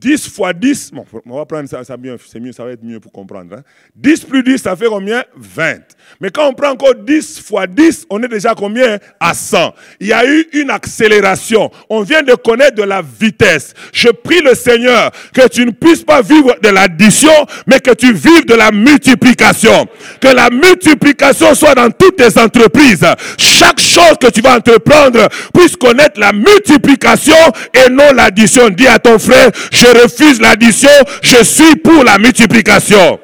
[0.00, 3.00] 10 fois 10, bon, on va prendre ça, ça c'est mieux, ça va être mieux
[3.00, 3.56] pour comprendre.
[3.94, 4.26] 10 hein.
[4.28, 5.24] plus 10, ça fait combien?
[5.36, 5.78] 20.
[6.20, 8.98] Mais quand on prend encore 10 fois 10, on est déjà combien?
[9.20, 9.74] À 100.
[10.00, 11.70] Il y a eu une accélération.
[11.88, 13.74] On vient de connaître de la vitesse.
[13.92, 17.30] Je prie le Seigneur que tu ne puisses pas vivre de l'addition,
[17.66, 19.86] mais que tu vives de la multiplication.
[20.20, 23.06] Que la multiplication soit dans toutes tes entreprises.
[23.38, 27.34] Chaque chose que tu vas entreprendre puisse connaître la multiplication
[27.72, 28.68] et non l'addition.
[28.68, 30.90] Dis à ton frère, je refuse l'addition,
[31.22, 33.18] je suis pour la multiplication.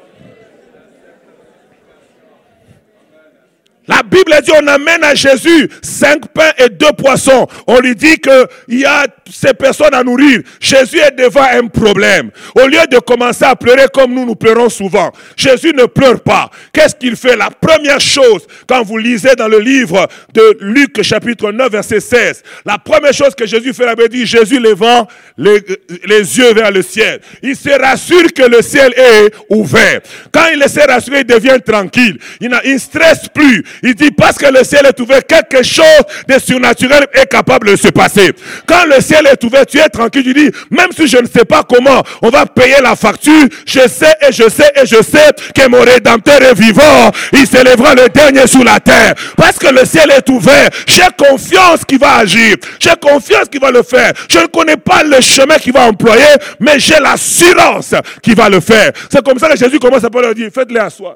[3.87, 7.47] La Bible dit on amène à Jésus cinq pains et deux poissons.
[7.67, 10.41] On lui dit qu'il y a ces personnes à nourrir.
[10.59, 12.31] Jésus est devant un problème.
[12.55, 16.49] Au lieu de commencer à pleurer comme nous nous pleurons souvent, Jésus ne pleure pas.
[16.71, 17.35] Qu'est-ce qu'il fait?
[17.35, 22.43] La première chose, quand vous lisez dans le livre de Luc chapitre 9 verset 16,
[22.65, 25.61] la première chose que Jésus fait, il dit Jésus levant les,
[26.05, 27.19] les yeux vers le ciel.
[27.41, 29.99] Il se rassure que le ciel est ouvert.
[30.31, 32.17] Quand il s'est rassuré, il devient tranquille.
[32.39, 33.63] Il ne stresse plus.
[33.81, 37.75] Il dit parce que le ciel est ouvert, quelque chose de surnaturel est capable de
[37.75, 38.31] se passer.
[38.65, 41.45] Quand le ciel est ouvert, tu es tranquille, tu dis, même si je ne sais
[41.45, 45.31] pas comment on va payer la facture, je sais et je sais et je sais
[45.55, 47.11] que mon rédempteur est vivant.
[47.31, 49.13] Il s'élèvera le dernier sous la terre.
[49.37, 50.69] Parce que le ciel est ouvert.
[50.87, 52.55] J'ai confiance qu'il va agir.
[52.79, 54.13] J'ai confiance qu'il va le faire.
[54.29, 56.23] Je ne connais pas le chemin qu'il va employer,
[56.59, 58.91] mais j'ai l'assurance qu'il va le faire.
[59.11, 61.15] C'est comme ça que Jésus commence à leur dire, faites-les asseoir.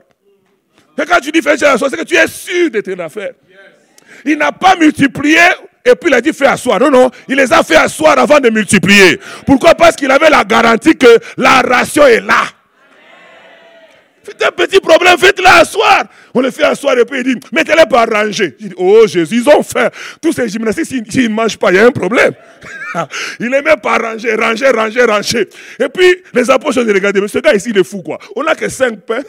[0.98, 3.34] Et quand tu dis fais la c'est que tu es sûr de tes affaires.
[4.26, 5.40] Il n'a pas multiplié
[5.86, 6.80] et puis il a dit fais asseoir.
[6.80, 9.20] Non, non, il les a fait asseoir avant de multiplier.
[9.46, 9.76] Pourquoi?
[9.76, 12.44] Parce qu'il avait la garantie que la ration est là.
[14.24, 16.04] C'est un petit problème, faites-le asseoir.
[16.34, 18.58] On le fait asseoir et puis il dit, mettez-les par rangée.
[18.60, 19.94] Il dit, oh Jésus, ils ont fait.
[20.22, 22.34] Tous ces gymnastiques, s'ils ne mangent pas, il y a un problème.
[23.40, 25.48] il les met par rangée, rangée, rangée, rangée.
[25.80, 28.18] Et puis les apôtres ont dit, regardez, mais ce gars ici, il est fou quoi.
[28.36, 29.24] On n'a que cinq pains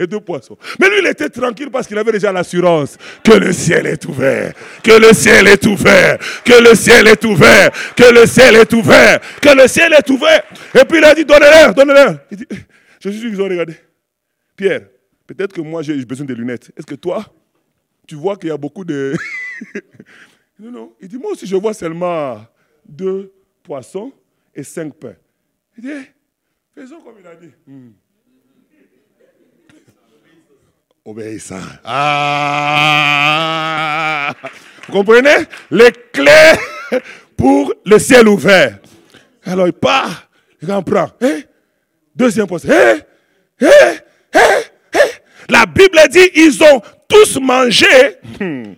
[0.00, 0.56] et deux poissons.
[0.78, 4.52] Mais lui, il était tranquille parce qu'il avait déjà l'assurance que le ciel est ouvert,
[4.82, 9.20] que le ciel est ouvert, que le ciel est ouvert, que le ciel est ouvert,
[9.40, 10.42] que le ciel est ouvert.
[10.74, 12.18] Et puis il a dit, donnez-leur, donnez-leur.
[13.00, 13.76] Jésus, ils ont regardé.
[14.56, 14.82] Pierre,
[15.26, 16.72] peut-être que moi j'ai besoin de lunettes.
[16.76, 17.24] Est-ce que toi,
[18.06, 19.14] tu vois qu'il y a beaucoup de...
[20.58, 20.92] non, non.
[21.00, 22.44] Il dit, moi aussi je vois seulement
[22.88, 23.32] deux
[23.62, 24.12] poissons
[24.54, 25.16] et cinq pains.
[25.76, 26.06] Il dit,
[26.74, 27.52] faisons comme il a dit.
[27.66, 27.90] Hmm
[31.06, 31.60] obéissant.
[31.84, 33.14] Ah
[34.86, 35.46] Vous comprenez?
[35.70, 36.58] Les clés
[37.36, 38.78] pour le ciel ouvert.
[39.44, 40.28] Alors il part,
[40.60, 41.08] il en prend.
[41.20, 41.40] Hein?
[42.14, 42.68] Deuxième poste.
[42.68, 42.98] Hein?
[43.62, 43.94] Hein?
[45.48, 47.86] La Bible dit ils ont tous mangé.
[48.40, 48.74] Hmm.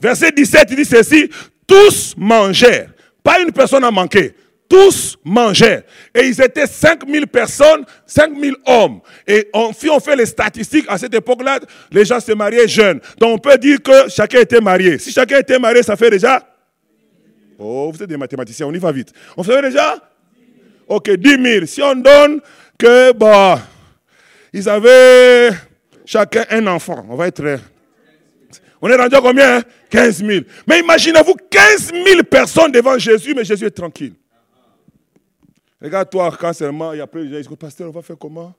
[0.00, 1.28] Verset 17, il dit ceci
[1.66, 2.90] tous mangèrent.
[3.22, 4.34] Pas une personne a manqué
[4.74, 5.84] tous mangeaient.
[6.12, 9.00] Et ils étaient 5000 personnes, 5000 hommes.
[9.24, 11.60] Et on, si on fait les statistiques, à cette époque-là,
[11.92, 13.00] les gens se mariaient jeunes.
[13.18, 14.98] Donc on peut dire que chacun était marié.
[14.98, 16.42] Si chacun était marié, ça fait déjà...
[17.56, 19.12] Oh, vous êtes des mathématiciens, on y va vite.
[19.36, 19.96] On fait déjà
[20.88, 21.66] Ok, 10 000.
[21.66, 22.40] Si on donne
[22.76, 23.56] que, bon,
[24.52, 25.50] ils avaient
[26.04, 27.60] chacun un enfant, on va être...
[28.82, 30.26] On est rendu à combien 15 hein?
[30.26, 30.40] 000.
[30.66, 34.14] Mais imaginez-vous 15 000 personnes devant Jésus, mais Jésus est tranquille.
[35.84, 38.54] Regarde-toi, quand seulement il y a plein de gens disent, pasteur, on va faire comment?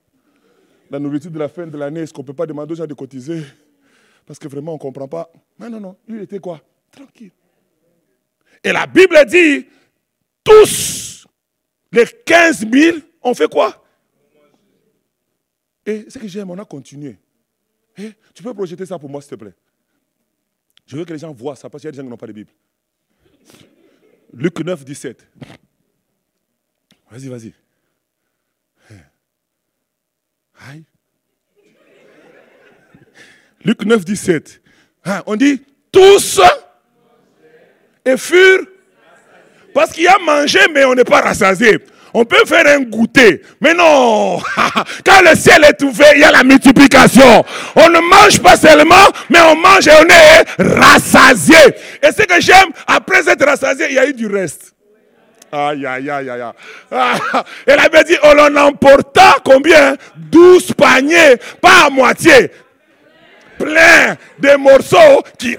[0.92, 2.86] La nourriture de la fin de l'année, est-ce qu'on ne peut pas demander aux gens
[2.86, 3.44] de cotiser?
[4.28, 5.32] Parce que vraiment, on ne comprend pas.
[5.58, 5.98] Non, non, non.
[6.08, 6.62] Lui, il était quoi?
[6.92, 7.32] Tranquille.
[8.64, 9.66] Et la Bible dit,
[10.44, 11.26] tous
[11.92, 13.84] les 15 000 ont fait quoi?
[15.84, 17.18] Et ce que j'aime, on a continué.
[17.98, 19.56] Et eh, tu peux projeter ça pour moi, s'il te plaît?
[20.86, 22.18] Je veux que les gens voient ça, parce qu'il y a des gens qui n'ont
[22.18, 22.52] pas de Bible.
[24.32, 25.28] Luc 9, 17.
[27.16, 27.54] Vas-y, vas-y.
[30.70, 30.84] Aïe.
[33.64, 34.62] Luc 9, 17.
[35.06, 36.42] Hein, on dit tous
[38.04, 38.66] et furent.
[39.74, 41.80] Parce qu'il y a mangé, mais on n'est pas rassasié.
[42.14, 43.42] On peut faire un goûter.
[43.62, 44.42] Mais non.
[45.06, 47.46] Quand le ciel est ouvert, il y a la multiplication.
[47.78, 51.56] On ne mange pas seulement, mais on mange et on est rassasié.
[52.04, 54.75] Et ce que j'aime, après être rassasié, il y a eu du reste.
[55.56, 56.44] Aïe, aïe, aïe, aïe.
[56.92, 59.96] Ah, elle avait dit, on en emporta combien?
[60.18, 62.52] 12 paniers, pas à moitié.
[63.58, 65.58] Plein de morceaux qui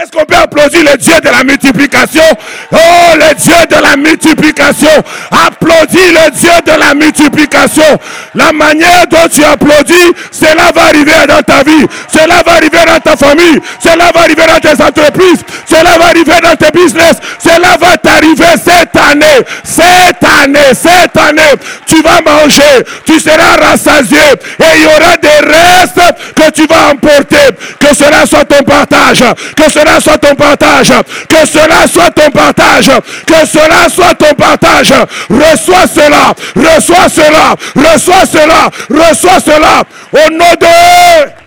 [0.00, 2.22] Est-ce qu'on peut applaudir le Dieu de la multiplication?
[2.70, 2.76] Oh,
[3.16, 5.02] le Dieu de la multiplication.
[5.32, 7.98] Applaudis le Dieu de la multiplication.
[8.36, 11.84] La manière dont tu applaudis, cela va arriver dans ta vie.
[12.12, 13.58] Cela va arriver dans ta famille.
[13.82, 15.40] Cela va arriver dans tes entreprises.
[15.66, 17.16] Cela va arriver dans tes business.
[17.40, 19.44] Cela va t'arriver cette année.
[19.64, 21.54] Cette année, cette année.
[21.86, 22.84] Tu vas manger.
[23.04, 24.18] Tu seras rassasié.
[24.60, 27.50] Et il y aura des restes que tu vas emporter.
[27.80, 29.24] Que cela soit ton partage.
[29.56, 30.92] Que cela soit ton partage.
[31.28, 32.90] Que cela soit ton partage.
[33.26, 34.92] Que cela soit ton partage.
[35.28, 36.34] Reçois cela.
[36.54, 37.56] Reçois cela.
[37.74, 38.70] Reçois cela.
[38.90, 39.82] Reçois cela.
[40.12, 41.38] Au nom de...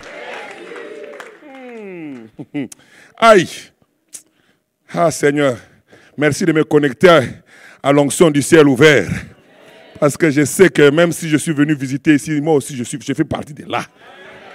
[3.18, 3.48] Aïe.
[4.94, 5.56] Ah Seigneur,
[6.18, 7.20] merci de me connecter
[7.82, 9.08] à l'onction du ciel ouvert.
[9.98, 12.82] Parce que je sais que même si je suis venu visiter ici, moi aussi je,
[12.82, 13.86] suis, je fais partie de là.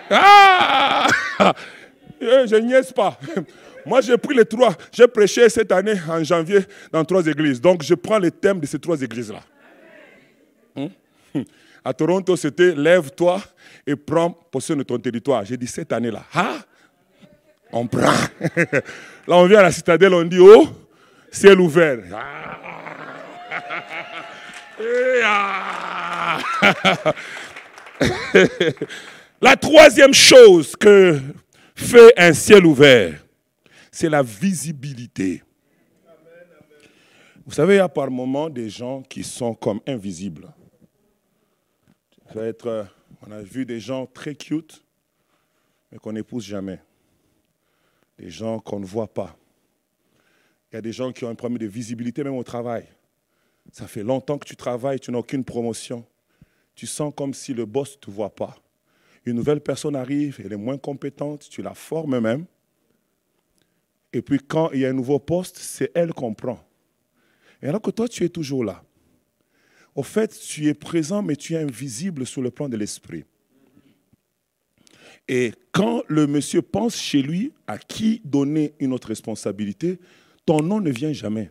[0.10, 1.08] Ah
[2.22, 3.18] eh, Je niaise pas.
[3.88, 4.76] Moi, j'ai pris les trois.
[4.92, 6.60] J'ai prêché cette année en janvier
[6.92, 7.62] dans trois églises.
[7.62, 9.42] Donc, je prends les thèmes de ces trois églises-là.
[10.76, 11.42] Hmm?
[11.84, 13.42] À Toronto, c'était Lève-toi
[13.86, 15.46] et prends possession de ton territoire.
[15.46, 16.24] J'ai dit cette année-là.
[16.34, 16.58] Ah,
[17.72, 18.12] on prend.
[19.28, 20.68] Là, on vient à la citadelle, on dit Oh,
[21.32, 22.00] ciel ouvert.
[22.14, 22.34] Ah.
[25.24, 26.38] Ah.
[29.42, 31.20] La troisième chose que
[31.76, 33.14] fait un ciel ouvert,
[33.98, 35.42] c'est la visibilité.
[37.44, 40.54] Vous savez, il y a par moments des gens qui sont comme invisibles.
[42.36, 42.86] être,
[43.26, 44.84] on a vu des gens très cute,
[45.92, 46.80] mais qu'on n'épouse jamais.
[48.20, 49.36] Des gens qu'on ne voit pas.
[50.72, 52.88] Il y a des gens qui ont un problème de visibilité même au travail.
[53.72, 56.06] Ça fait longtemps que tu travailles, tu n'as aucune promotion.
[56.76, 58.58] Tu sens comme si le boss ne te voit pas.
[59.26, 62.46] Une nouvelle personne arrive, elle est moins compétente, tu la formes même.
[64.14, 66.60] Et puis quand il y a un nouveau poste, c'est elle qu'on prend.
[67.62, 68.84] Et alors que toi, tu es toujours là.
[69.96, 73.26] Au fait, tu es présent, mais tu es invisible sur le plan de l'esprit.
[75.28, 80.00] Et quand le monsieur pense chez lui à qui donner une autre responsabilité,
[80.46, 81.50] ton nom ne vient jamais.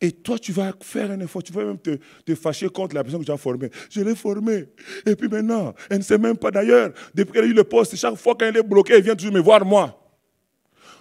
[0.00, 3.20] Et toi, tu vas faire un effort, tu vas même te, fâcher contre la personne
[3.20, 3.70] que tu as formée.
[3.90, 4.68] Je l'ai formée.
[5.04, 6.92] Et puis maintenant, elle ne sait même pas d'ailleurs.
[7.14, 9.40] Depuis qu'elle a eu le poste, chaque fois qu'elle est bloquée, elle vient toujours me
[9.40, 9.99] voir moi.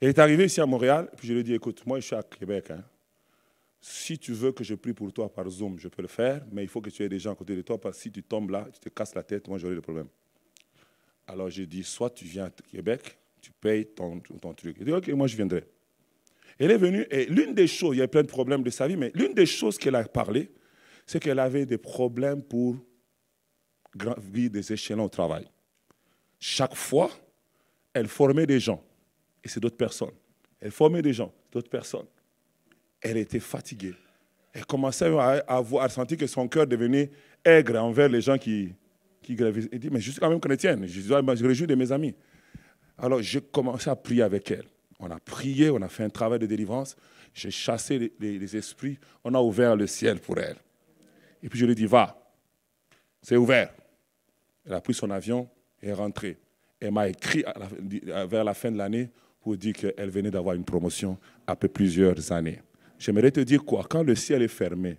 [0.00, 2.16] Il est arrivé ici à Montréal, puis je lui ai dit, écoute, moi je suis
[2.16, 2.70] à Québec.
[2.70, 2.84] Hein.
[3.80, 6.62] Si tu veux que je prie pour toi par Zoom, je peux le faire, mais
[6.62, 8.22] il faut que tu aies des gens à côté de toi, parce que si tu
[8.22, 10.08] tombes là, tu te casses la tête, moi j'aurai des problèmes.
[11.26, 14.76] Alors j'ai dit, soit tu viens à Québec, tu payes ton, ton truc.
[14.78, 15.64] Il dit, OK, moi je viendrai.
[16.58, 18.86] Elle est venue, et l'une des choses, il y a plein de problèmes de sa
[18.86, 20.50] vie, mais l'une des choses qu'elle a parlé,
[21.06, 22.76] c'est qu'elle avait des problèmes pour
[23.96, 25.46] gravir des échelons au travail.
[26.38, 27.10] Chaque fois,
[27.92, 28.82] elle formait des gens,
[29.44, 30.14] et c'est d'autres personnes.
[30.60, 32.06] Elle formait des gens, d'autres personnes.
[33.00, 33.94] Elle était fatiguée.
[34.52, 37.10] Elle commençait à, sentir que son cœur devenait
[37.44, 38.72] aigre envers les gens qui,
[39.20, 39.68] qui gravissent.
[39.70, 42.14] Elle dit, mais je suis quand même chrétienne, je, je réjouis de mes amis.
[42.96, 44.64] Alors j'ai commencé à prier avec elle.
[45.00, 46.96] On a prié, on a fait un travail de délivrance.
[47.34, 50.56] J'ai chassé les esprits, on a ouvert le ciel pour elle.
[51.42, 52.16] Et puis je lui ai dit, va.
[53.20, 53.70] C'est ouvert.
[54.64, 55.48] Elle a pris son avion
[55.82, 56.38] et est rentrée.
[56.80, 57.44] Elle m'a écrit
[58.28, 59.10] vers la fin de l'année
[59.44, 62.62] pour dire qu'elle venait d'avoir une promotion après plusieurs années.
[62.98, 63.84] J'aimerais te dire quoi?
[63.86, 64.96] Quand le ciel est fermé,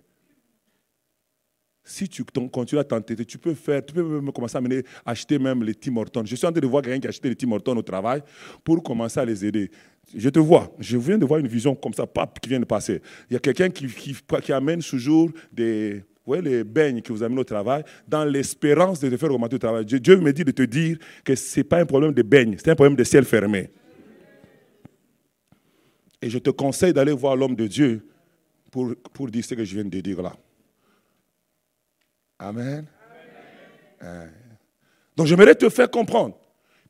[1.82, 5.64] si tu continues à t'entêter, tu peux faire, tu peux commencer à mener, acheter même
[5.64, 6.24] les Tim Hortons.
[6.24, 8.22] Je suis en train de voir quelqu'un qui a acheté les Tim Hortons au travail
[8.62, 9.68] pour commencer à les aider.
[10.14, 12.64] Je te vois, je viens de voir une vision comme ça, pape, qui vient de
[12.64, 13.02] passer.
[13.28, 17.44] Il y a quelqu'un qui, amène toujours des, vous les beignes que vous amenez au
[17.44, 19.84] travail, dans l'espérance de te faire augmenter au travail.
[19.84, 22.70] Dieu me dit de te dire que ce n'est pas un problème de beignes, c'est
[22.70, 23.70] un problème de ciel fermé.
[26.22, 28.06] Et je te conseille d'aller voir l'homme de Dieu
[28.70, 30.36] pour, dire ce que je viens de dire là.
[32.38, 32.86] Amen.
[34.00, 34.32] Amen.
[35.16, 36.38] Donc j'aimerais te faire comprendre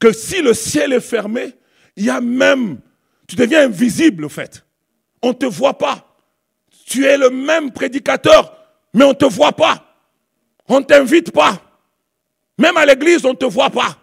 [0.00, 1.54] que si le ciel est fermé,
[1.96, 2.80] il y a même,
[3.26, 4.64] tu deviens invisible au fait.
[5.22, 6.16] On ne te voit pas.
[6.86, 8.56] Tu es le même prédicateur,
[8.92, 9.96] mais on ne te voit pas.
[10.68, 11.62] On ne t'invite pas.
[12.58, 13.98] Même à l'église, on ne te voit pas.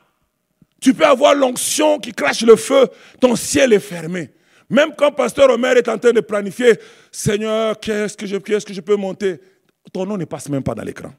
[0.81, 2.87] Tu peux avoir l'onction qui crache le feu,
[3.19, 4.31] ton ciel est fermé.
[4.69, 6.73] Même quand Pasteur Omer est en train de planifier,
[7.11, 9.39] Seigneur, qu'est-ce que je, qu'est-ce que je peux monter?
[9.91, 11.13] Ton nom ne passe même pas dans l'écran.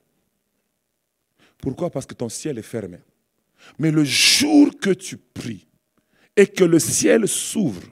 [1.58, 1.90] Pourquoi?
[1.90, 2.98] Parce que ton ciel est fermé.
[3.78, 5.66] Mais le jour que tu pries
[6.36, 7.82] et que le ciel s'ouvre,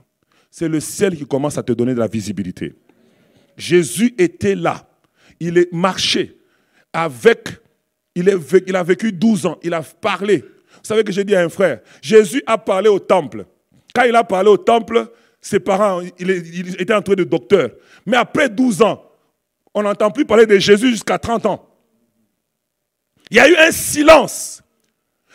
[0.50, 2.74] c'est le ciel qui commence à te donner de la visibilité.
[3.56, 4.86] Jésus était là.
[5.40, 6.38] Il est marché
[6.92, 7.48] avec,
[8.14, 10.38] il, a vécu 12 ans, il a parlé.
[10.38, 13.46] Vous savez que j'ai dit à un frère, Jésus a parlé au temple.
[13.94, 15.10] Quand il a parlé au temple,
[15.42, 17.70] ses parents, il, il était entouré de docteurs.
[18.06, 19.04] Mais après 12 ans,
[19.74, 21.68] on n'entend plus parler de Jésus jusqu'à 30 ans.
[23.30, 24.62] Il y a eu un silence.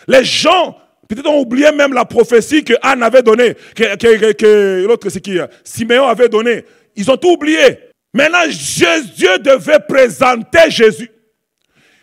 [0.08, 0.78] Les gens,
[1.10, 6.08] peut-être ont oublié même la prophétie que Anne avait donnée, que, l'autre c'est qui Siméon
[6.08, 6.64] avait donnée.
[6.96, 7.80] Ils ont tout oublié.
[8.14, 11.10] Maintenant, Dieu devait présenter Jésus.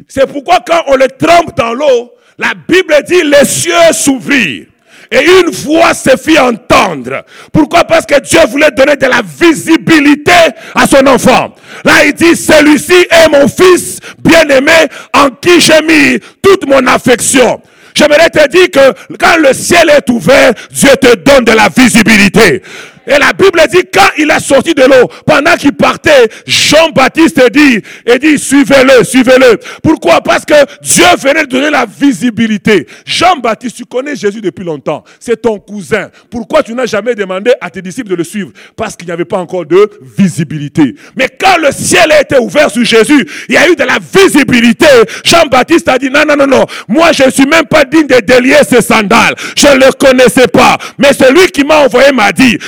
[0.08, 4.66] C'est pourquoi quand on le trempe dans l'eau, la Bible dit les cieux s'ouvrirent.
[5.10, 7.24] Et une voix se fit entendre.
[7.52, 7.84] Pourquoi?
[7.84, 10.32] Parce que Dieu voulait donner de la visibilité
[10.74, 11.54] à son enfant.
[11.84, 17.60] Là, il dit, celui-ci est mon fils bien-aimé en qui j'ai mis toute mon affection.
[17.94, 22.62] J'aimerais te dire que quand le ciel est ouvert, Dieu te donne de la visibilité.
[23.06, 27.80] Et la Bible dit, quand il est sorti de l'eau, pendant qu'il partait, Jean-Baptiste dit,
[28.06, 29.58] et dit, suivez-le, suivez-le.
[29.82, 30.20] Pourquoi?
[30.20, 32.86] Parce que Dieu venait donner la visibilité.
[33.04, 35.04] Jean-Baptiste, tu connais Jésus depuis longtemps.
[35.20, 36.10] C'est ton cousin.
[36.30, 38.52] Pourquoi tu n'as jamais demandé à tes disciples de le suivre?
[38.76, 40.94] Parce qu'il n'y avait pas encore de visibilité.
[41.16, 43.98] Mais quand le ciel a été ouvert sur Jésus, il y a eu de la
[43.98, 44.86] visibilité.
[45.24, 46.66] Jean-Baptiste a dit, non, non, non, non.
[46.88, 49.34] Moi, je ne suis même pas digne de délier ses sandales.
[49.56, 50.78] Je ne le connaissais pas.
[50.98, 52.58] Mais celui qui m'a envoyé m'a dit,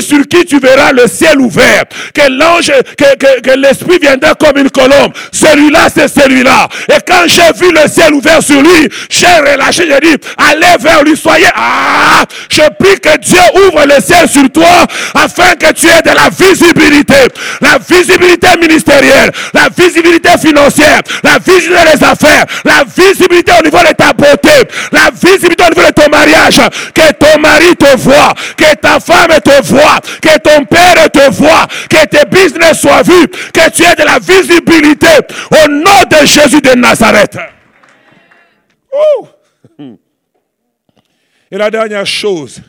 [0.00, 1.84] sur qui tu verras le ciel ouvert,
[2.14, 5.12] que l'ange, que, l'esprit viendra comme une colombe.
[5.32, 6.68] Celui-là, c'est celui-là.
[6.88, 11.02] Et quand j'ai vu le ciel ouvert sur lui, j'ai relâché, j'ai dit, allez vers
[11.04, 15.86] lui, soyez, ah, je prie que Dieu ouvre le ciel sur toi afin que tu
[15.86, 17.14] aies de la visibilité.
[17.60, 23.92] La visibilité ministérielle, la visibilité financière, la visibilité des affaires, la visibilité au niveau de
[23.92, 26.60] ta beauté, la visibilité au niveau de ton mariage,
[26.94, 29.75] que ton mari te voit, que ta femme te voit
[30.20, 34.18] que ton père te voit, que tes business soient vus, que tu aies de la
[34.18, 35.06] visibilité
[35.50, 37.38] au nom de Jésus de Nazareth.
[41.50, 42.60] Et la dernière chose,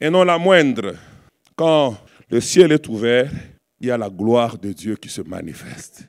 [0.00, 0.94] et non la moindre,
[1.54, 1.96] quand
[2.30, 3.30] le ciel est ouvert,
[3.80, 6.00] il y a la gloire de Dieu qui se manifeste.